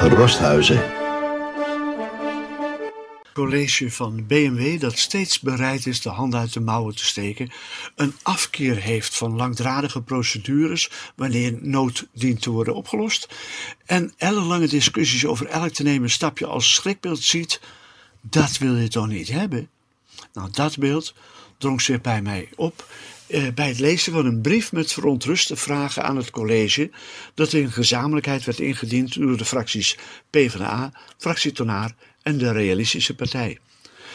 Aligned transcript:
Rosthuizen. 0.00 0.98
college 3.32 3.90
van 3.90 4.26
BMW 4.26 4.80
dat 4.80 4.98
steeds 4.98 5.40
bereid 5.40 5.86
is 5.86 6.00
de 6.00 6.08
hand 6.08 6.34
uit 6.34 6.52
de 6.52 6.60
mouwen 6.60 6.94
te 6.94 7.04
steken, 7.04 7.50
een 7.96 8.14
afkeer 8.22 8.76
heeft 8.76 9.16
van 9.16 9.36
langdradige 9.36 10.02
procedures 10.02 10.90
wanneer 11.14 11.58
nood 11.60 12.06
dient 12.12 12.42
te 12.42 12.50
worden 12.50 12.74
opgelost 12.74 13.28
en 13.86 14.12
ellenlange 14.16 14.68
discussies 14.68 15.26
over 15.26 15.46
elk 15.46 15.72
te 15.72 15.82
nemen 15.82 16.10
stapje 16.10 16.46
als 16.46 16.74
schrikbeeld 16.74 17.22
ziet, 17.22 17.60
dat 18.20 18.58
wil 18.58 18.76
je 18.76 18.88
toch 18.88 19.08
niet 19.08 19.28
hebben? 19.28 19.68
Nou, 20.32 20.48
dat 20.50 20.78
beeld 20.78 21.14
drong 21.58 21.82
zich 21.82 22.00
bij 22.00 22.22
mij 22.22 22.48
op 22.56 22.84
bij 23.54 23.68
het 23.68 23.78
lezen 23.78 24.12
van 24.12 24.26
een 24.26 24.40
brief 24.40 24.72
met 24.72 24.92
verontruste 24.92 25.56
vragen 25.56 26.02
aan 26.02 26.16
het 26.16 26.30
college, 26.30 26.90
dat 27.34 27.52
in 27.52 27.72
gezamenlijkheid 27.72 28.44
werd 28.44 28.60
ingediend 28.60 29.14
door 29.14 29.36
de 29.36 29.44
fracties 29.44 29.96
PvdA, 30.30 30.92
fractie 31.18 31.52
Tonaar 31.52 31.94
en 32.22 32.38
de 32.38 32.52
Realistische 32.52 33.14
Partij. 33.14 33.58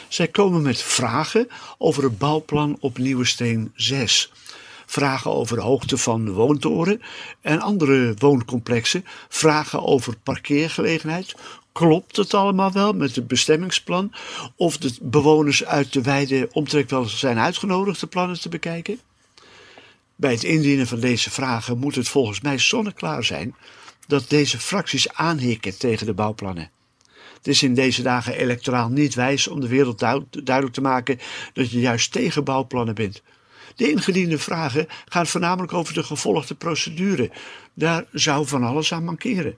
Zij 0.08 0.28
komen 0.28 0.62
met 0.62 0.82
vragen 0.82 1.48
over 1.78 2.04
het 2.04 2.18
bouwplan 2.18 2.78
op 2.80 2.98
Nieuwesteen 2.98 3.72
6. 3.76 4.32
Vragen 4.86 5.32
over 5.32 5.56
de 5.56 5.62
hoogte 5.62 5.98
van 5.98 6.26
de 6.26 6.32
woontoren 6.32 7.02
en 7.42 7.62
andere 7.62 8.14
wooncomplexen. 8.18 9.06
Vragen 9.30 9.84
over 9.84 10.16
parkeergelegenheid. 10.24 11.36
Klopt 11.76 12.16
het 12.16 12.34
allemaal 12.34 12.72
wel 12.72 12.94
met 12.94 13.16
het 13.16 13.28
bestemmingsplan? 13.28 14.12
Of 14.56 14.78
de 14.78 14.96
bewoners 15.02 15.66
uit 15.66 15.94
de 15.94 16.02
wijde 16.02 16.50
omtrek 16.52 16.90
wel 16.90 17.06
zijn 17.06 17.38
uitgenodigd 17.38 18.00
de 18.00 18.08
plannen 18.08 18.40
te 18.40 18.50
bekijken? 18.50 19.00
Bij 20.16 20.32
het 20.32 20.44
indienen 20.44 20.88
van 20.88 21.00
deze 21.00 21.32
vragen 21.32 21.78
moet 21.78 21.96
het 21.96 22.10
volgens 22.10 22.42
mij 22.42 22.58
zonneklaar 22.58 23.24
zijn 23.24 23.56
dat 24.08 24.30
deze 24.30 24.60
fracties 24.60 25.14
aanhikken 25.14 25.78
tegen 25.78 26.06
de 26.06 26.14
bouwplannen. 26.14 26.70
Het 27.38 27.48
is 27.48 27.64
in 27.64 27.74
deze 27.74 28.02
dagen 28.02 28.38
electoraal 28.38 28.90
niet 28.90 29.16
wijs 29.16 29.48
om 29.48 29.60
de 29.60 29.68
wereld 29.68 30.00
duidelijk 30.00 30.74
te 30.74 30.82
maken 30.82 31.20
dat 31.54 31.72
je 31.72 31.80
juist 31.80 32.12
tegen 32.12 32.44
bouwplannen 32.44 32.96
bent. 32.96 33.22
De 33.76 33.92
ingediende 33.92 34.40
vragen 34.40 34.88
gaan 35.06 35.28
voornamelijk 35.28 35.74
over 35.74 35.94
de 35.94 36.04
gevolgde 36.04 36.56
procedure. 36.56 37.32
Daar 37.74 38.06
zou 38.12 38.48
van 38.48 38.64
alles 38.64 38.94
aan 38.94 39.04
mankeren. 39.04 39.58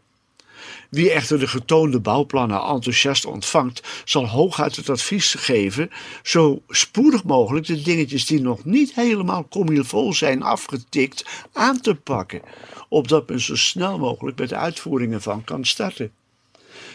Wie 0.89 1.11
echter 1.11 1.39
de 1.39 1.47
getoonde 1.47 1.99
bouwplannen 1.99 2.61
enthousiast 2.61 3.25
ontvangt, 3.25 3.83
zal 4.05 4.27
hooguit 4.27 4.75
het 4.75 4.89
advies 4.89 5.33
geven 5.33 5.89
zo 6.23 6.61
spoedig 6.67 7.23
mogelijk 7.23 7.65
de 7.65 7.81
dingetjes 7.81 8.25
die 8.25 8.41
nog 8.41 8.65
niet 8.65 8.93
helemaal 8.93 9.47
comilvol 9.49 10.13
zijn 10.13 10.43
afgetikt 10.43 11.25
aan 11.53 11.81
te 11.81 11.95
pakken, 11.95 12.41
opdat 12.89 13.29
men 13.29 13.39
zo 13.39 13.55
snel 13.55 13.97
mogelijk 13.97 14.39
met 14.39 14.49
de 14.49 14.55
uitvoeringen 14.55 15.21
van 15.21 15.43
kan 15.43 15.65
starten. 15.65 16.11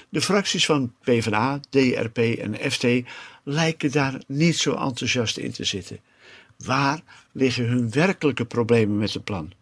De 0.08 0.20
fracties 0.20 0.66
van 0.66 0.92
PvdA, 1.00 1.60
DRP 1.70 2.18
en 2.18 2.70
FT 2.70 2.86
lijken 3.42 3.92
daar 3.92 4.22
niet 4.26 4.56
zo 4.56 4.74
enthousiast 4.74 5.36
in 5.36 5.52
te 5.52 5.64
zitten. 5.64 6.00
Waar 6.64 7.00
liggen 7.32 7.64
hun 7.64 7.90
werkelijke 7.90 8.44
problemen 8.44 8.98
met 8.98 9.12
het 9.12 9.24
plan? 9.24 9.52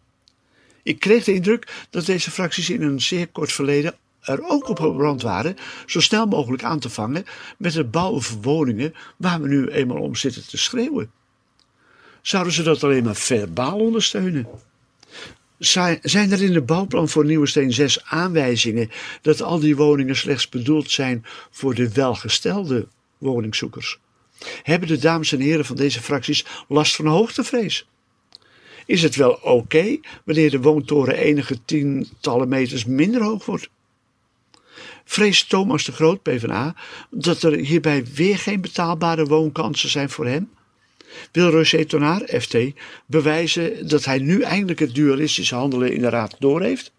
Ik 0.83 0.99
kreeg 0.99 1.23
de 1.23 1.33
indruk 1.33 1.87
dat 1.89 2.05
deze 2.05 2.31
fracties 2.31 2.69
in 2.69 2.81
een 2.81 3.01
zeer 3.01 3.27
kort 3.27 3.51
verleden 3.51 3.95
er 4.21 4.43
ook 4.43 4.69
op 4.69 4.79
gebrand 4.79 5.21
waren 5.21 5.55
zo 5.85 5.99
snel 5.99 6.25
mogelijk 6.25 6.63
aan 6.63 6.79
te 6.79 6.89
vangen 6.89 7.25
met 7.57 7.73
het 7.73 7.91
bouwen 7.91 8.21
van 8.21 8.41
woningen 8.41 8.93
waar 9.17 9.41
we 9.41 9.47
nu 9.47 9.67
eenmaal 9.67 10.01
om 10.01 10.15
zitten 10.15 10.47
te 10.47 10.57
schreeuwen. 10.57 11.11
Zouden 12.21 12.53
ze 12.53 12.63
dat 12.63 12.83
alleen 12.83 13.03
maar 13.03 13.15
verbaal 13.15 13.79
ondersteunen? 13.79 14.47
Zijn 15.59 16.31
er 16.31 16.43
in 16.43 16.53
de 16.53 16.61
bouwplan 16.61 17.09
voor 17.09 17.25
Nieuwesteen 17.25 17.73
6 17.73 18.03
aanwijzingen 18.03 18.89
dat 19.21 19.41
al 19.41 19.59
die 19.59 19.75
woningen 19.75 20.15
slechts 20.15 20.49
bedoeld 20.49 20.91
zijn 20.91 21.25
voor 21.51 21.75
de 21.75 21.91
welgestelde 21.91 22.87
woningzoekers? 23.17 23.99
Hebben 24.63 24.87
de 24.87 24.97
dames 24.97 25.31
en 25.31 25.39
heren 25.39 25.65
van 25.65 25.75
deze 25.75 26.01
fracties 26.01 26.45
last 26.67 26.95
van 26.95 27.05
hoogtevrees? 27.05 27.87
Is 28.91 29.03
het 29.03 29.15
wel 29.15 29.39
oké 29.41 29.99
wanneer 30.25 30.49
de 30.49 30.61
woontoren 30.61 31.17
enige 31.17 31.65
tientallen 31.65 32.47
meters 32.47 32.85
minder 32.85 33.23
hoog 33.23 33.45
wordt? 33.45 33.69
Vreest 35.05 35.49
Thomas 35.49 35.83
de 35.83 35.91
Groot, 35.91 36.21
PvdA, 36.21 36.75
dat 37.09 37.43
er 37.43 37.53
hierbij 37.53 38.05
weer 38.13 38.37
geen 38.37 38.61
betaalbare 38.61 39.25
woonkansen 39.25 39.89
zijn 39.89 40.09
voor 40.09 40.27
hem? 40.27 40.49
Wil 41.31 41.49
Roger 41.49 41.87
Tonaar, 41.87 42.21
FT, 42.39 42.57
bewijzen 43.05 43.87
dat 43.87 44.05
hij 44.05 44.17
nu 44.17 44.41
eindelijk 44.41 44.79
het 44.79 44.95
dualistische 44.95 45.55
handelen 45.55 45.93
in 45.93 46.01
de 46.01 46.09
raad 46.09 46.35
doorheeft? 46.39 46.91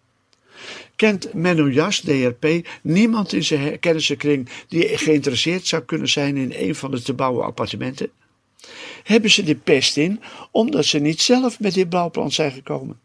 Kent 0.97 1.35
Menno 1.35 1.69
Jas, 1.69 2.01
DRP, 2.01 2.69
niemand 2.83 3.33
in 3.33 3.45
zijn 3.45 3.79
kennissenkring 3.79 4.49
die 4.69 4.99
geïnteresseerd 4.99 5.67
zou 5.67 5.83
kunnen 5.83 6.09
zijn 6.09 6.37
in 6.37 6.53
een 6.57 6.75
van 6.75 6.91
de 6.91 7.03
te 7.03 7.15
bouwen 7.15 7.45
appartementen? 7.45 8.11
Hebben 9.03 9.31
ze 9.31 9.43
de 9.43 9.55
pest 9.55 9.97
in 9.97 10.21
omdat 10.51 10.85
ze 10.85 10.99
niet 10.99 11.21
zelf 11.21 11.61
met 11.61 11.75
dit 11.75 11.89
bouwplan 11.89 12.33
zijn 12.33 12.53
gekomen? 12.53 13.01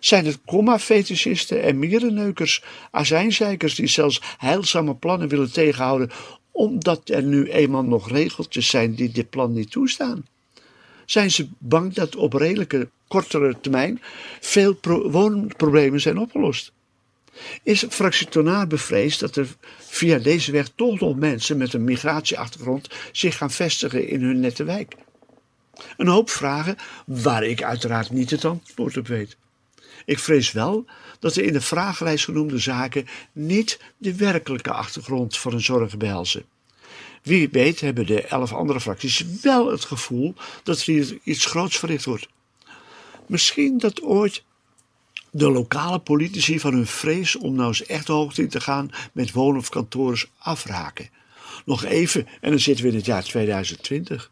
Zijn 0.00 0.26
het 0.26 0.38
komma-fetischisten 0.46 1.62
en 1.62 1.78
mierenneukers, 1.78 2.62
azijnzeikers 2.90 3.74
die 3.74 3.86
zelfs 3.86 4.20
heilzame 4.38 4.94
plannen 4.94 5.28
willen 5.28 5.52
tegenhouden 5.52 6.10
omdat 6.50 7.08
er 7.08 7.22
nu 7.22 7.50
eenmaal 7.50 7.84
nog 7.84 8.10
regeltjes 8.10 8.68
zijn 8.68 8.94
die 8.94 9.10
dit 9.10 9.30
plan 9.30 9.52
niet 9.52 9.70
toestaan? 9.70 10.26
Zijn 11.04 11.30
ze 11.30 11.48
bang 11.58 11.94
dat 11.94 12.16
op 12.16 12.32
redelijke 12.32 12.88
kortere 13.08 13.60
termijn 13.60 14.00
veel 14.40 14.78
woonproblemen 15.10 16.00
zijn 16.00 16.18
opgelost? 16.18 16.72
Is 17.62 17.86
Tonaar 18.28 18.66
bevreesd 18.66 19.20
dat 19.20 19.36
er 19.36 19.46
via 19.78 20.18
deze 20.18 20.52
weg 20.52 20.68
toch 20.74 21.00
nog 21.00 21.16
mensen 21.16 21.56
met 21.56 21.72
een 21.72 21.84
migratieachtergrond 21.84 22.88
zich 23.12 23.36
gaan 23.36 23.50
vestigen 23.50 24.08
in 24.08 24.22
hun 24.22 24.40
nette 24.40 24.64
wijk? 24.64 24.94
Een 25.96 26.08
hoop 26.08 26.30
vragen 26.30 26.76
waar 27.06 27.44
ik 27.44 27.62
uiteraard 27.62 28.10
niet 28.10 28.30
het 28.30 28.44
antwoord 28.44 28.96
op 28.96 29.06
weet. 29.06 29.36
Ik 30.04 30.18
vrees 30.18 30.52
wel 30.52 30.84
dat 31.18 31.34
de 31.34 31.42
in 31.42 31.52
de 31.52 31.60
vragenlijst 31.60 32.24
genoemde 32.24 32.58
zaken 32.58 33.06
niet 33.32 33.80
de 33.96 34.14
werkelijke 34.14 34.72
achtergrond 34.72 35.38
van 35.38 35.52
een 35.52 35.60
zorg 35.60 35.96
behelzen. 35.96 36.44
Wie 37.22 37.48
weet 37.48 37.80
hebben 37.80 38.06
de 38.06 38.22
elf 38.22 38.52
andere 38.52 38.80
fracties 38.80 39.24
wel 39.42 39.70
het 39.70 39.84
gevoel 39.84 40.34
dat 40.62 40.78
er 40.78 40.84
hier 40.84 41.18
iets 41.22 41.46
groots 41.46 41.78
verricht 41.78 42.04
wordt. 42.04 42.28
Misschien 43.26 43.78
dat 43.78 44.02
ooit 44.02 44.42
de 45.30 45.50
lokale 45.50 45.98
politici 45.98 46.60
van 46.60 46.72
hun 46.72 46.86
vrees 46.86 47.36
om 47.36 47.54
nou 47.54 47.68
eens 47.68 47.86
echt 47.86 48.06
de 48.06 48.12
hoogte 48.12 48.42
in 48.42 48.48
te 48.48 48.60
gaan 48.60 48.90
met 49.12 49.32
wonen 49.32 49.60
of 49.60 49.68
kantoren 49.68 50.28
afraken. 50.38 51.10
Nog 51.64 51.84
even 51.84 52.26
en 52.40 52.50
dan 52.50 52.60
zitten 52.60 52.84
we 52.84 52.90
in 52.90 52.96
het 52.96 53.06
jaar 53.06 53.24
2020. 53.24 54.30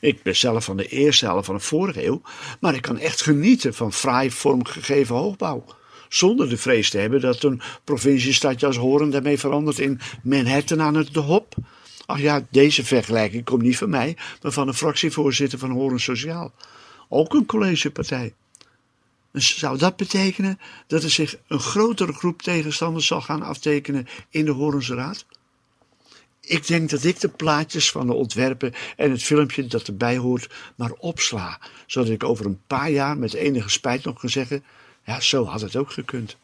Ik 0.00 0.22
ben 0.22 0.36
zelf 0.36 0.64
van 0.64 0.76
de 0.76 0.88
eerste 0.88 1.24
helft 1.24 1.46
van 1.46 1.54
de 1.54 1.60
vorige 1.60 2.06
eeuw, 2.06 2.22
maar 2.60 2.74
ik 2.74 2.82
kan 2.82 2.98
echt 2.98 3.22
genieten 3.22 3.74
van 3.74 3.92
fraai 3.92 4.30
vormgegeven 4.30 5.16
hoogbouw. 5.16 5.64
Zonder 6.08 6.48
de 6.48 6.56
vrees 6.56 6.90
te 6.90 6.98
hebben 6.98 7.20
dat 7.20 7.42
een 7.42 7.60
provinciestadje 7.84 8.66
als 8.66 8.76
Horen 8.76 9.10
daarmee 9.10 9.38
verandert 9.38 9.78
in 9.78 10.00
Manhattan 10.22 10.82
aan 10.82 10.94
het 10.94 11.14
de 11.14 11.20
Hop. 11.20 11.54
Ach 12.06 12.20
ja, 12.20 12.46
deze 12.50 12.84
vergelijking 12.84 13.44
komt 13.44 13.62
niet 13.62 13.76
van 13.78 13.90
mij, 13.90 14.16
maar 14.42 14.52
van 14.52 14.68
een 14.68 14.74
fractievoorzitter 14.74 15.58
van 15.58 15.70
Horen 15.70 16.00
Sociaal. 16.00 16.52
Ook 17.08 17.34
een 17.34 17.46
collegepartij. 17.46 18.34
Zou 19.32 19.78
dat 19.78 19.96
betekenen 19.96 20.58
dat 20.86 21.02
er 21.02 21.10
zich 21.10 21.36
een 21.46 21.60
grotere 21.60 22.12
groep 22.12 22.42
tegenstanders 22.42 23.06
zal 23.06 23.20
gaan 23.20 23.42
aftekenen 23.42 24.06
in 24.30 24.44
de 24.44 24.50
Horense 24.50 24.94
Raad? 24.94 25.26
Ik 26.48 26.66
denk 26.66 26.90
dat 26.90 27.04
ik 27.04 27.20
de 27.20 27.28
plaatjes 27.28 27.90
van 27.90 28.06
de 28.06 28.12
ontwerpen 28.12 28.72
en 28.96 29.10
het 29.10 29.22
filmpje 29.22 29.66
dat 29.66 29.86
erbij 29.86 30.16
hoort 30.16 30.54
maar 30.76 30.92
opsla, 30.92 31.60
zodat 31.86 32.10
ik 32.10 32.24
over 32.24 32.46
een 32.46 32.60
paar 32.66 32.90
jaar 32.90 33.18
met 33.18 33.34
enige 33.34 33.68
spijt 33.68 34.04
nog 34.04 34.20
kan 34.20 34.28
zeggen: 34.30 34.64
ja, 35.04 35.20
zo 35.20 35.44
had 35.44 35.60
het 35.60 35.76
ook 35.76 35.90
gekund. 35.90 36.36